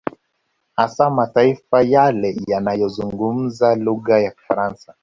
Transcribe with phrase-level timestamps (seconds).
[0.75, 4.95] Hasa mataifa yale yanayozungumza lugha ya Kifaransa